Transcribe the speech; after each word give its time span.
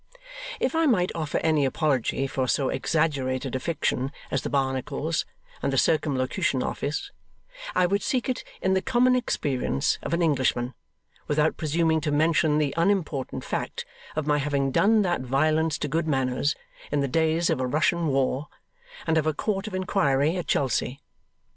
If 0.59 0.73
I 0.73 0.87
might 0.87 1.11
offer 1.13 1.37
any 1.43 1.63
apology 1.63 2.25
for 2.25 2.47
so 2.47 2.69
exaggerated 2.69 3.55
a 3.55 3.59
fiction 3.59 4.11
as 4.31 4.41
the 4.41 4.49
Barnacles 4.49 5.27
and 5.61 5.71
the 5.71 5.77
Circumlocution 5.77 6.63
Office, 6.63 7.11
I 7.75 7.85
would 7.85 8.01
seek 8.01 8.27
it 8.27 8.43
in 8.63 8.73
the 8.73 8.81
common 8.81 9.15
experience 9.15 9.99
of 10.01 10.15
an 10.15 10.23
Englishman, 10.23 10.73
without 11.27 11.55
presuming 11.55 12.01
to 12.01 12.11
mention 12.11 12.57
the 12.57 12.73
unimportant 12.75 13.43
fact 13.43 13.85
of 14.15 14.25
my 14.25 14.39
having 14.39 14.71
done 14.71 15.03
that 15.03 15.21
violence 15.21 15.77
to 15.77 15.87
good 15.87 16.07
manners, 16.07 16.55
in 16.91 17.01
the 17.01 17.07
days 17.07 17.51
of 17.51 17.59
a 17.59 17.67
Russian 17.67 18.07
war, 18.07 18.47
and 19.05 19.19
of 19.19 19.27
a 19.27 19.35
Court 19.35 19.67
of 19.67 19.75
Inquiry 19.75 20.35
at 20.35 20.47
Chelsea. 20.47 20.99